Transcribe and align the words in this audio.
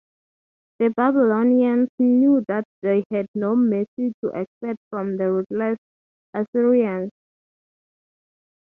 The 0.79 0.89
Babylonians 0.97 1.89
knew 1.99 2.43
that 2.47 2.63
they 2.81 3.03
had 3.11 3.27
no 3.35 3.55
mercy 3.55 4.13
to 4.23 4.29
expect 4.29 4.79
from 4.89 5.15
the 5.15 5.31
ruthless 5.31 5.77
Assyrians. 6.33 7.11